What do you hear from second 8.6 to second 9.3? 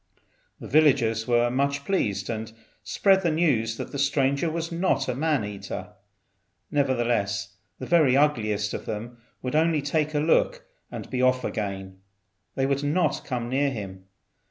of all